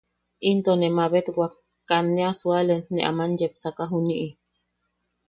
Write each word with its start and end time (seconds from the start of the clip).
Into 0.49 0.71
ne 0.77 0.89
mabetwak 0.97 1.53
katne 1.89 2.21
a 2.31 2.37
sualen 2.39 2.81
ne 2.93 3.01
aman 3.09 3.31
yepsaka 3.39 3.83
juni’i. 3.91 4.29